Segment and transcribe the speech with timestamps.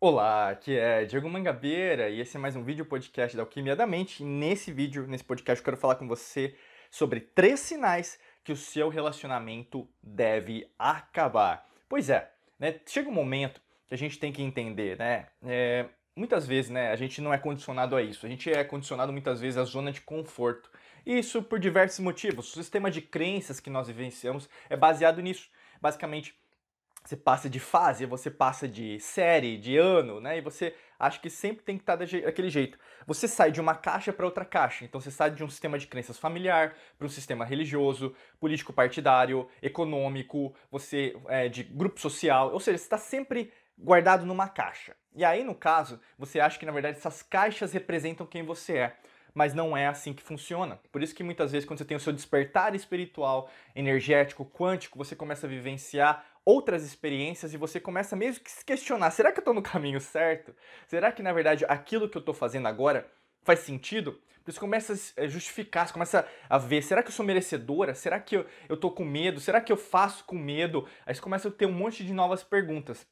[0.00, 3.84] Olá, aqui é Diego Mangabeira e esse é mais um vídeo podcast da Alquimia da
[3.84, 4.22] Mente.
[4.22, 6.54] E nesse vídeo, nesse podcast, eu quero falar com você
[6.88, 11.68] sobre três sinais que o seu relacionamento deve acabar.
[11.88, 12.30] Pois é,
[12.60, 12.78] né?
[12.86, 15.26] Chega um momento que a gente tem que entender, né?
[15.44, 18.24] É, muitas vezes, né, a gente não é condicionado a isso.
[18.24, 20.70] A gente é condicionado muitas vezes à zona de conforto.
[21.04, 22.52] Isso por diversos motivos.
[22.52, 25.50] O sistema de crenças que nós vivenciamos é baseado nisso.
[25.80, 26.36] Basicamente,
[27.08, 30.36] você passa de fase, você passa de série, de ano, né?
[30.36, 32.78] E você acha que sempre tem que estar daquele jeito.
[33.06, 34.84] Você sai de uma caixa para outra caixa.
[34.84, 39.48] Então você sai de um sistema de crenças familiar para um sistema religioso, político partidário,
[39.62, 42.52] econômico, você é, de grupo social.
[42.52, 44.94] Ou seja, você está sempre guardado numa caixa.
[45.16, 48.96] E aí, no caso, você acha que na verdade essas caixas representam quem você é
[49.34, 50.80] mas não é assim que funciona.
[50.90, 55.14] Por isso que muitas vezes quando você tem o seu despertar espiritual, energético, quântico, você
[55.14, 59.42] começa a vivenciar outras experiências e você começa mesmo que se questionar, será que eu
[59.42, 60.54] estou no caminho certo?
[60.86, 63.06] Será que na verdade aquilo que eu estou fazendo agora
[63.42, 64.18] faz sentido?
[64.46, 67.94] Você começa a eh, justificar, você começa a ver, será que eu sou merecedora?
[67.94, 69.40] Será que eu, eu tô com medo?
[69.40, 70.88] Será que eu faço com medo?
[71.04, 73.06] Aí você começa a ter um monte de novas perguntas.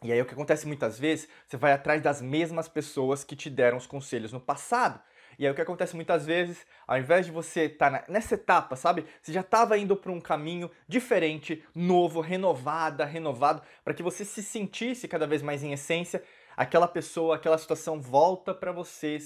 [0.00, 3.50] E aí o que acontece muitas vezes, você vai atrás das mesmas pessoas que te
[3.50, 5.02] deram os conselhos no passado.
[5.40, 8.76] E aí o que acontece muitas vezes, ao invés de você estar tá nessa etapa,
[8.76, 9.06] sabe?
[9.22, 14.42] Você já estava indo para um caminho diferente, novo, renovada, renovado, para que você se
[14.42, 16.22] sentisse cada vez mais em essência,
[16.54, 19.16] aquela pessoa, aquela situação volta para você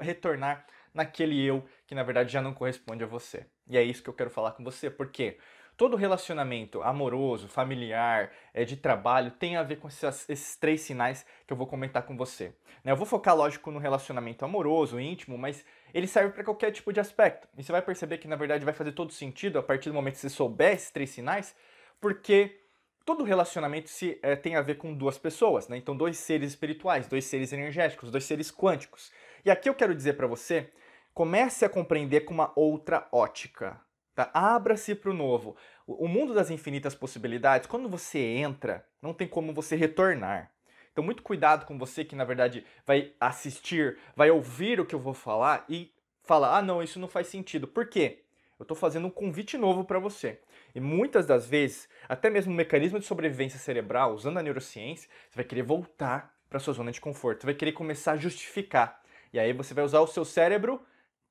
[0.00, 3.46] retornar naquele eu que na verdade já não corresponde a você.
[3.68, 5.38] E é isso que eu quero falar com você, porque
[5.82, 11.52] todo relacionamento amoroso, familiar, é, de trabalho tem a ver com esses, três sinais que
[11.52, 12.54] eu vou comentar com você.
[12.84, 12.92] Né?
[12.92, 17.00] Eu vou focar, lógico, no relacionamento amoroso, íntimo, mas ele serve para qualquer tipo de
[17.00, 17.48] aspecto.
[17.58, 20.14] E você vai perceber que, na verdade, vai fazer todo sentido a partir do momento
[20.14, 21.52] que você souber esses três sinais,
[22.00, 22.60] porque
[23.04, 25.76] todo relacionamento se, é, tem a ver com duas pessoas, né?
[25.76, 29.10] Então, dois seres espirituais, dois seres energéticos, dois seres quânticos.
[29.44, 30.70] E aqui eu quero dizer para você,
[31.12, 33.80] comece a compreender com uma outra ótica.
[34.14, 34.30] Tá?
[34.34, 35.56] Abra-se para o novo.
[35.86, 40.50] O mundo das infinitas possibilidades, quando você entra, não tem como você retornar.
[40.92, 45.00] Então, muito cuidado com você que, na verdade, vai assistir, vai ouvir o que eu
[45.00, 45.90] vou falar e
[46.22, 47.66] falar: ah, não, isso não faz sentido.
[47.66, 48.20] Por quê?
[48.58, 50.38] Eu estou fazendo um convite novo para você.
[50.74, 55.36] E muitas das vezes, até mesmo o mecanismo de sobrevivência cerebral, usando a neurociência, você
[55.36, 57.40] vai querer voltar para sua zona de conforto.
[57.40, 59.02] Você vai querer começar a justificar.
[59.32, 60.80] E aí você vai usar o seu cérebro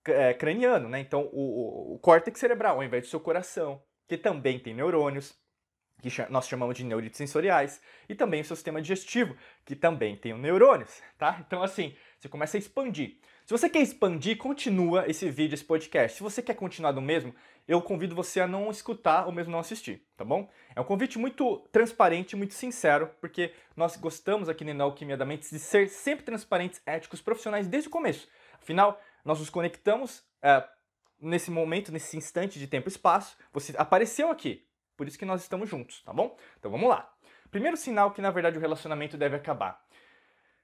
[0.08, 1.00] é, craniano, né?
[1.00, 5.36] Então, o, o, o córtex cerebral, ao invés do seu coração, que também tem neurônios,
[6.02, 10.38] que nós chamamos de neurites sensoriais, e também o seu sistema digestivo, que também tem
[10.38, 11.44] neurônios, tá?
[11.46, 13.18] Então, assim, você começa a expandir.
[13.46, 16.18] Se você quer expandir, continua esse vídeo, esse podcast.
[16.18, 17.36] Se você quer continuar do mesmo,
[17.68, 20.50] eu convido você a não escutar ou mesmo não assistir, tá bom?
[20.76, 25.50] É um convite muito transparente, muito sincero, porque nós gostamos aqui na Alquimia da Mente
[25.50, 28.28] de ser sempre transparentes, éticos, profissionais desde o começo.
[28.62, 30.64] Afinal, nós nos conectamos é,
[31.20, 33.38] nesse momento, nesse instante de tempo e espaço.
[33.54, 34.66] Você apareceu aqui,
[34.98, 36.38] por isso que nós estamos juntos, tá bom?
[36.60, 37.12] Então vamos lá.
[37.50, 39.84] Primeiro sinal que na verdade o relacionamento deve acabar.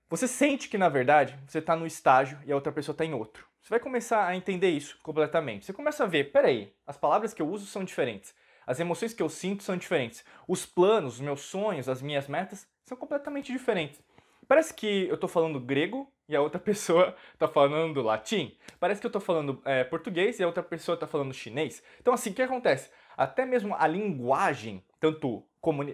[0.10, 3.14] Você sente que na verdade você está no estágio e a outra pessoa está em
[3.14, 3.46] outro.
[3.62, 5.66] Você vai começar a entender isso completamente.
[5.66, 8.34] Você começa a ver, peraí, as palavras que eu uso são diferentes.
[8.66, 10.24] As emoções que eu sinto são diferentes.
[10.48, 14.02] Os planos, os meus sonhos, as minhas metas são completamente diferentes.
[14.48, 18.56] Parece que eu estou falando grego e a outra pessoa está falando latim.
[18.80, 21.82] Parece que eu estou falando é, português e a outra pessoa está falando chinês.
[22.00, 22.90] Então, assim, o que acontece?
[23.16, 25.44] Até mesmo a linguagem, tanto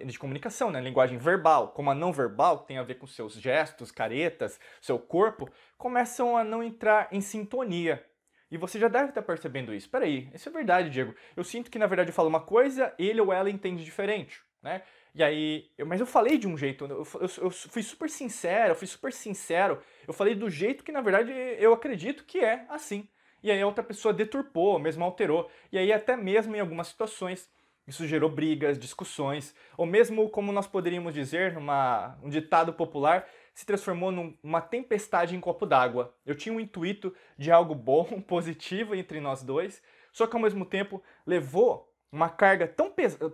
[0.06, 3.34] de comunicação, né, linguagem verbal, como a não verbal, que tem a ver com seus
[3.34, 8.04] gestos, caretas, seu corpo, começam a não entrar em sintonia.
[8.50, 9.90] E você já deve estar percebendo isso.
[9.90, 11.12] Peraí, isso é verdade, Diego.
[11.36, 14.82] Eu sinto que na verdade eu falo uma coisa, ele ou ela entende diferente, né?
[15.14, 18.72] E aí, eu, mas eu falei de um jeito, eu, eu, eu, fui super sincero,
[18.72, 22.66] eu fui super sincero, eu falei do jeito que na verdade eu acredito que é
[22.68, 23.08] assim.
[23.42, 25.48] E aí a outra pessoa deturpou, mesmo alterou.
[25.70, 27.48] E aí até mesmo em algumas situações
[27.86, 33.66] isso gerou brigas, discussões, ou mesmo como nós poderíamos dizer, numa, um ditado popular, se
[33.66, 36.14] transformou numa tempestade em copo d'água.
[36.24, 39.82] Eu tinha um intuito de algo bom, positivo entre nós dois,
[40.12, 43.30] só que ao mesmo tempo levou uma carga tão pesada,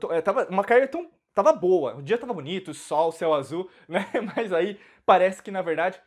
[0.48, 4.06] uma carga tão tava boa, o dia tava bonito, sol, céu azul, né?
[4.34, 6.00] Mas aí parece que na verdade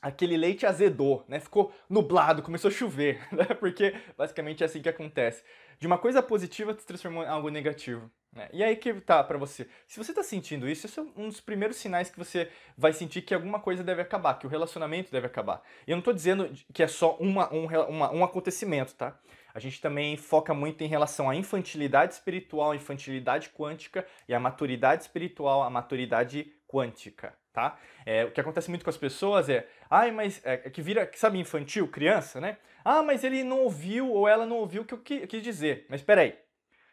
[0.00, 1.40] aquele leite azedou, né?
[1.40, 3.46] Ficou nublado, começou a chover, né?
[3.58, 5.42] Porque basicamente é assim que acontece.
[5.78, 8.10] De uma coisa positiva se transformou em algo negativo.
[8.32, 8.48] Né?
[8.52, 9.66] E aí que tá para você.
[9.86, 13.22] Se você tá sentindo isso, esse é um dos primeiros sinais que você vai sentir
[13.22, 15.62] que alguma coisa deve acabar, que o relacionamento deve acabar.
[15.86, 19.18] E eu não tô dizendo que é só uma, um, uma, um acontecimento, tá?
[19.56, 25.02] A gente também foca muito em relação à infantilidade espiritual, infantilidade quântica e a maturidade
[25.02, 27.78] espiritual, a maturidade quântica tá?
[28.04, 31.10] É, o que acontece muito com as pessoas é, ai, mas é, é que vira,
[31.14, 32.58] sabe, infantil, criança, né?
[32.84, 35.86] Ah, mas ele não ouviu ou ela não ouviu o que eu quis dizer.
[35.88, 36.38] Mas peraí,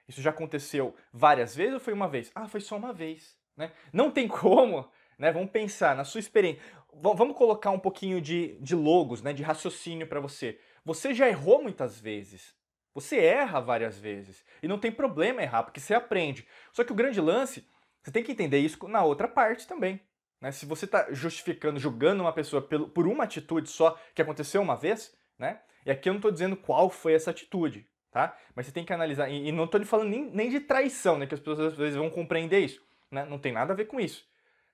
[0.08, 2.32] isso já aconteceu várias vezes ou foi uma vez?
[2.34, 3.74] Ah, foi só uma vez, né?
[3.92, 4.90] Não tem como,
[5.20, 5.34] né?
[5.34, 6.62] Vamos pensar na sua experiência.
[6.94, 9.34] V vamos colocar um pouquinho de, de logos, né?
[9.34, 10.58] De raciocínio para você.
[10.86, 12.54] Você já errou muitas vezes.
[12.94, 14.44] Você erra várias vezes.
[14.62, 16.48] E não tem problema errar, porque você aprende.
[16.72, 17.68] Só que o grande lance,
[18.02, 20.00] você tem que entender isso na outra parte também.
[20.40, 20.52] Né?
[20.52, 25.16] Se você está justificando, julgando uma pessoa por uma atitude só que aconteceu uma vez,
[25.40, 25.62] né?
[25.86, 28.38] E aqui eu não estou dizendo qual foi essa atitude, tá?
[28.56, 29.30] Mas você tem que analisar.
[29.30, 31.26] E, não estou falando nem, nem de traição, né?
[31.26, 32.82] Que as pessoas às vezes vão compreender isso.
[33.10, 33.26] Né?
[33.26, 34.26] Não tem nada a ver com isso.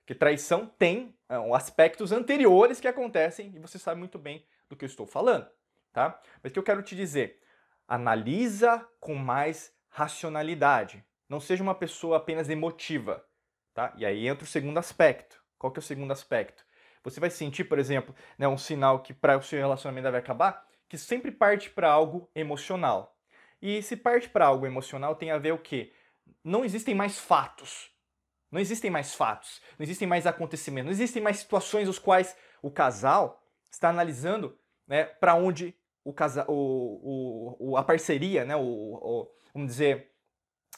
[0.06, 4.84] Que traição tem é, aspectos anteriores que acontecem e você sabe muito bem do que
[4.84, 5.46] eu estou falando,
[5.92, 6.20] tá?
[6.42, 7.40] Mas o que eu quero te dizer,
[7.86, 11.04] analisa com mais racionalidade.
[11.28, 13.24] Não seja uma pessoa apenas emotiva,
[13.74, 13.92] tá?
[13.96, 15.40] E aí entra o segundo aspecto.
[15.58, 16.64] Qual que é o segundo aspecto?
[17.02, 20.66] Você vai sentir, por exemplo, né, um sinal que para o seu relacionamento deve acabar,
[20.88, 23.16] que sempre parte para algo emocional.
[23.60, 25.92] E se parte para algo emocional tem a ver o quê?
[26.44, 27.90] Não existem mais fatos.
[28.50, 32.68] Não existem mais fatos, não existem mais acontecimentos, não existem mais situações os quais o
[32.68, 33.40] casal
[33.70, 34.58] está analisando
[34.88, 35.72] né, para onde
[36.04, 40.10] o casa, o, o, a parceria, né, o, o, vamos dizer,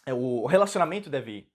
[0.06, 1.52] é, o relacionamento deve ir.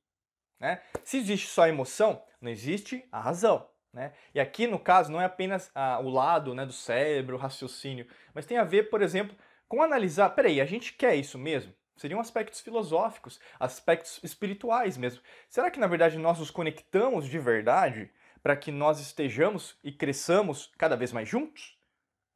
[0.60, 0.82] Né?
[1.04, 3.70] Se existe só emoção, não existe a razão.
[3.94, 4.14] Né?
[4.34, 8.08] E aqui, no caso, não é apenas ah, o lado né, do cérebro, o raciocínio,
[8.34, 9.36] mas tem a ver, por exemplo,
[9.68, 11.74] com analisar, peraí, a gente quer isso mesmo?
[11.98, 15.22] Seriam aspectos filosóficos, aspectos espirituais mesmo.
[15.50, 18.12] Será que, na verdade, nós nos conectamos de verdade
[18.44, 21.77] para que nós estejamos e cresçamos cada vez mais juntos?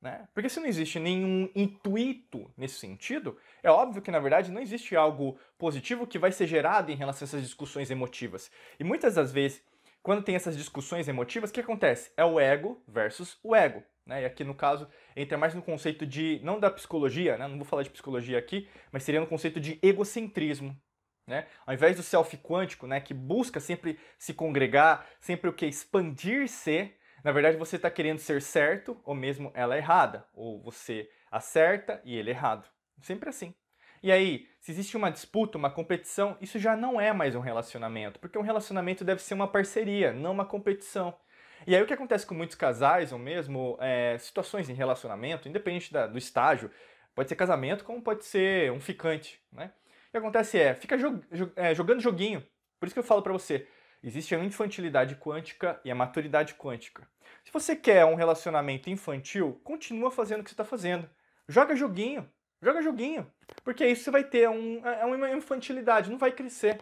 [0.01, 0.27] Né?
[0.33, 4.95] Porque se não existe nenhum intuito nesse sentido, é óbvio que na verdade não existe
[4.95, 8.50] algo positivo que vai ser gerado em relação a essas discussões emotivas.
[8.80, 9.63] E muitas das vezes,
[10.01, 12.12] quando tem essas discussões emotivas, o que acontece?
[12.18, 13.83] É o ego versus o ego.
[14.03, 14.24] Né?
[14.24, 17.48] E aqui no caso entra mais no conceito de, não da psicologia, né?
[17.48, 20.75] não vou falar de psicologia aqui, mas seria no conceito de egocentrismo.
[21.27, 21.45] Né?
[21.63, 25.68] Ao invés do self quântico, né, que busca sempre se congregar, sempre o que?
[25.68, 26.92] Expandir-se,
[27.23, 30.25] na verdade, você está querendo ser certo ou mesmo ela errada.
[30.33, 32.68] Ou você acerta e ele errado.
[33.01, 33.53] Sempre assim.
[34.03, 38.19] E aí, se existe uma disputa, uma competição, isso já não é mais um relacionamento,
[38.19, 41.15] porque um relacionamento deve ser uma parceria, não uma competição.
[41.68, 45.94] E aí o que acontece com muitos casais, ou mesmo é, situações em relacionamento, independente
[45.94, 46.71] da, do estágio,
[47.13, 49.71] pode ser casamento como pode ser um ficante, né?
[50.07, 51.24] O que acontece é, fica jog,
[51.56, 52.44] é, jogando joguinho.
[52.79, 53.67] Por isso que eu falo para você,
[54.03, 57.07] Existe a infantilidade quântica e a maturidade quântica.
[57.44, 61.09] Se você quer um relacionamento infantil, continua fazendo o que você está fazendo.
[61.48, 62.30] Joga joguinho,
[62.62, 63.31] joga joguinho.
[63.63, 66.81] Porque isso você vai ter um, é uma infantilidade, não vai crescer.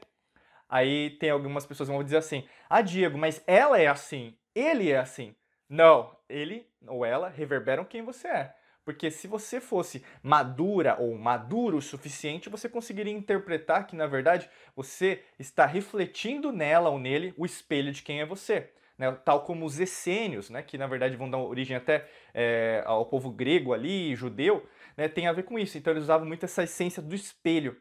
[0.70, 4.92] Aí tem algumas pessoas que vão dizer assim: Ah, Diego, mas ela é assim, ele
[4.92, 5.36] é assim.
[5.68, 8.56] Não, ele ou ela reverberam quem você é.
[8.84, 14.50] Porque se você fosse madura ou maduro o suficiente, você conseguiria interpretar que, na verdade,
[14.76, 18.72] você está refletindo nela ou nele o espelho de quem é você.
[18.98, 19.12] Né?
[19.24, 20.62] Tal como os essênios, né?
[20.62, 24.68] que na verdade vão dar origem até é, ao povo grego ali, judeu,
[24.98, 25.08] né?
[25.08, 25.78] tem a ver com isso.
[25.78, 27.80] Então eles usavam muito essa essência do espelho.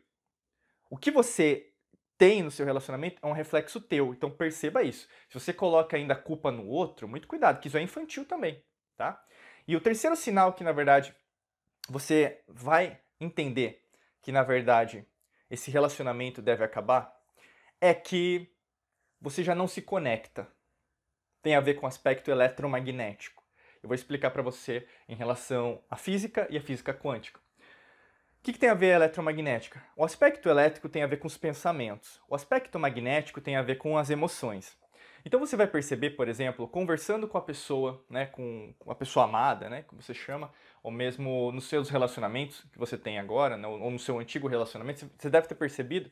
[0.88, 1.72] O que você
[2.16, 4.12] tem no seu relacionamento é um reflexo teu.
[4.12, 5.08] Então perceba isso.
[5.28, 8.62] Se você coloca ainda a culpa no outro, muito cuidado, que isso é infantil também,
[8.96, 9.22] tá?
[9.68, 11.14] E o terceiro sinal que, na verdade,
[11.90, 13.84] você vai entender
[14.22, 15.06] que, na verdade,
[15.50, 17.14] esse relacionamento deve acabar
[17.78, 18.50] é que
[19.20, 20.48] você já não se conecta.
[21.42, 23.44] Tem a ver com o aspecto eletromagnético.
[23.82, 27.38] Eu vou explicar para você em relação à física e à física quântica.
[27.38, 29.84] O que, que, tem a ver a eletromagnética?
[29.94, 32.22] O aspecto elétrico tem a ver com os pensamentos.
[32.26, 34.78] O aspecto magnético tem a ver com as emoções.
[35.28, 39.68] Então você vai perceber, por exemplo, conversando com a pessoa, né, com, a pessoa amada,
[39.68, 40.50] né, como você chama,
[40.82, 45.06] ou mesmo nos seus relacionamentos que você tem agora, né, ou no seu antigo relacionamento,
[45.18, 46.10] você deve ter percebido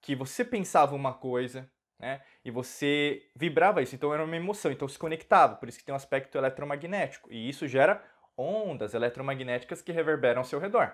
[0.00, 4.86] que você pensava uma coisa, né, e você vibrava isso, então era uma emoção, então
[4.86, 8.00] se conectava, por isso que tem um aspecto eletromagnético, e isso gera
[8.36, 10.92] ondas eletromagnéticas que reverberam ao seu redor.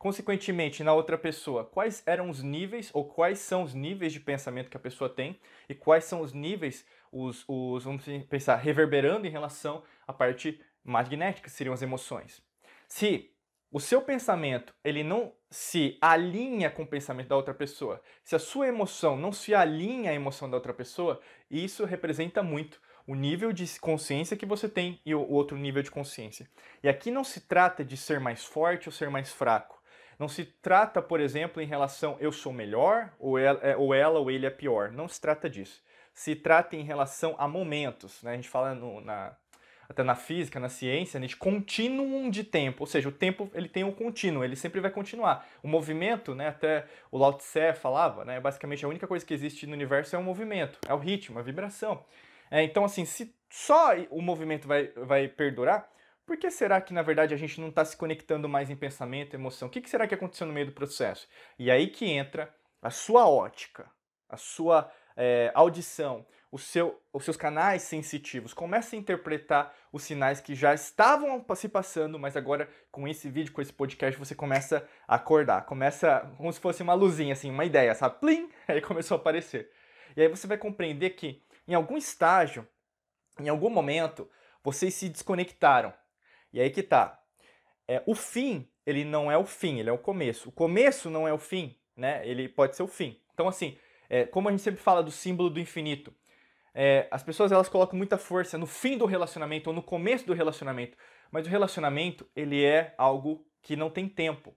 [0.00, 4.70] Consequentemente, na outra pessoa, quais eram os níveis ou quais são os níveis de pensamento
[4.70, 5.38] que a pessoa tem
[5.68, 11.50] e quais são os níveis, os, os vamos pensar, reverberando em relação à parte magnética,
[11.50, 12.42] que seriam as emoções.
[12.88, 13.30] Se
[13.70, 18.38] o seu pensamento ele não se alinha com o pensamento da outra pessoa, se a
[18.38, 23.52] sua emoção não se alinha à emoção da outra pessoa, isso representa muito o nível
[23.52, 26.48] de consciência que você tem e o outro nível de consciência.
[26.82, 29.79] E aqui não se trata de ser mais forte ou ser mais fraco.
[30.20, 34.18] Não se trata, por exemplo, em relação eu sou melhor ou ela, é, ou ela
[34.18, 34.92] ou ele é pior.
[34.92, 35.82] Não se trata disso.
[36.12, 38.22] se trata em relação a momentos.
[38.22, 38.32] Né?
[38.32, 39.34] A gente fala no, na,
[39.88, 43.68] até na física, na ciência, né, de contínuo de tempo, ou seja, o tempo ele
[43.68, 45.48] tem um contínuo, ele sempre vai continuar.
[45.62, 49.66] O movimento, né, até o Lao Tse falava, né, basicamente a única coisa que existe
[49.66, 52.04] no universo é o movimento, é o ritmo, a vibração.
[52.50, 55.88] É, então, assim, se só o movimento vai, vai perdurar,
[56.30, 59.34] por que será que, na verdade, a gente não está se conectando mais em pensamento,
[59.34, 59.66] emoção?
[59.66, 61.26] O que, que será que aconteceu no meio do processo?
[61.58, 63.90] E aí que entra a sua ótica,
[64.28, 66.24] a sua é, audição,
[66.56, 68.54] seu, os seus canais sensitivos.
[68.54, 73.52] Comece a interpretar os sinais que já estavam se passando, mas agora com esse vídeo,
[73.52, 75.66] com esse podcast, você começa a acordar.
[75.66, 78.20] Começa como se fosse uma luzinha, assim, uma ideia, sabe?
[78.20, 78.48] Plim!
[78.68, 79.68] Aí começou a aparecer.
[80.16, 82.64] E aí você vai compreender que em algum estágio,
[83.40, 84.30] em algum momento,
[84.62, 85.92] vocês se desconectaram.
[86.52, 87.20] E aí que tá.
[87.86, 90.48] É, o fim, ele não é o fim, ele é o começo.
[90.48, 92.26] O começo não é o fim, né?
[92.26, 93.20] Ele pode ser o fim.
[93.34, 93.76] Então, assim,
[94.08, 96.14] é, como a gente sempre fala do símbolo do infinito,
[96.74, 100.32] é, as pessoas elas colocam muita força no fim do relacionamento ou no começo do
[100.32, 100.96] relacionamento,
[101.30, 104.56] mas o relacionamento ele é algo que não tem tempo.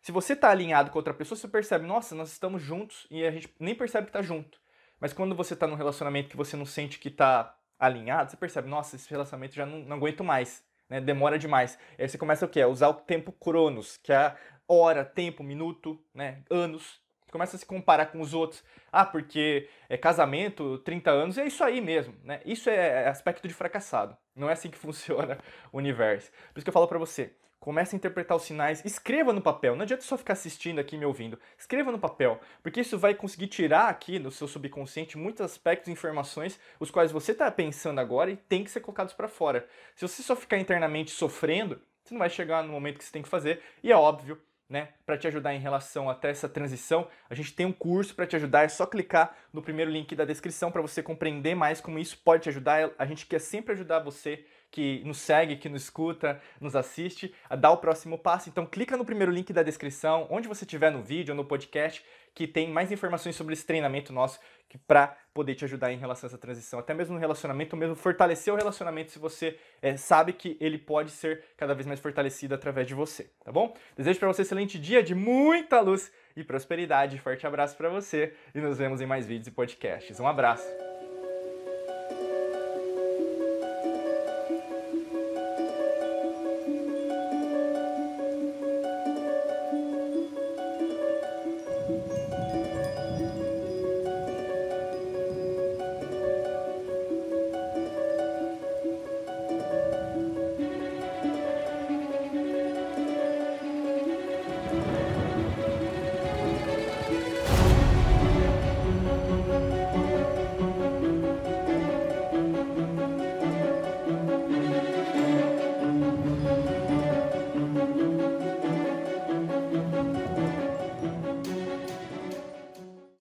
[0.00, 3.30] Se você está alinhado com outra pessoa, você percebe, nossa, nós estamos juntos e a
[3.30, 4.58] gente nem percebe que está junto.
[4.98, 8.68] Mas quando você está num relacionamento que você não sente que está alinhado, você percebe,
[8.68, 11.00] nossa, esse relacionamento já não, não aguento mais, né?
[11.00, 11.78] demora demais.
[11.98, 12.60] Aí você começa o quê?
[12.60, 14.36] A usar o tempo cronos, que é
[14.68, 16.42] hora, tempo, minuto, né?
[16.50, 18.62] anos começa a se comparar com os outros.
[18.92, 22.42] Ah, porque é casamento, 30 anos, é isso aí mesmo, né?
[22.44, 24.16] Isso é, é aspecto de fracassado.
[24.36, 25.38] Não é assim que funciona
[25.72, 26.30] o universo.
[26.52, 29.76] Por isso que eu falo para você, comece a interpretar os sinais, escreva no papel.
[29.76, 31.38] Não adianta só ficar assistindo aqui me ouvindo.
[31.56, 35.92] Escreva no papel, porque isso vai conseguir tirar aqui do seu subconsciente muitos aspectos e
[35.92, 39.64] informações os quais você está pensando agora e tem que ser colocados para fora.
[39.94, 43.22] Se você só ficar internamente sofrendo, você não vai chegar no momento que você tem
[43.22, 43.62] que fazer.
[43.80, 47.66] E é óbvio né, para te ajudar em relação até essa transição, a gente tem
[47.66, 51.02] um curso para te ajudar, é só clicar no primeiro link da descrição para você
[51.02, 52.90] compreender mais como isso pode te ajudar.
[52.98, 57.54] A gente quer sempre ajudar você que nos segue, que nos escuta, nos assiste, a
[57.54, 58.48] dar o próximo passo.
[58.48, 62.02] Então clica no primeiro link da descrição, onde você estiver no vídeo ou no podcast,
[62.34, 64.40] que tem mais informações sobre esse treinamento nosso
[64.88, 67.94] para poder te ajudar em relação a essa transição, até mesmo no relacionamento, ou mesmo
[67.94, 72.54] fortalecer o relacionamento se você é, sabe que ele pode ser cada vez mais fortalecido
[72.54, 73.74] através de você, tá bom?
[73.94, 77.18] Desejo para você um excelente dia de muita luz e prosperidade.
[77.18, 80.18] Forte abraço para você e nos vemos em mais vídeos e podcasts.
[80.18, 80.91] Um abraço.